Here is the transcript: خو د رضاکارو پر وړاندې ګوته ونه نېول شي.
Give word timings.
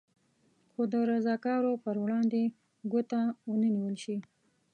خو 0.71 0.81
د 0.91 0.93
رضاکارو 1.11 1.71
پر 1.83 1.95
وړاندې 2.03 2.41
ګوته 2.91 3.21
ونه 3.49 3.67
نېول 3.75 3.95
شي. 4.03 4.17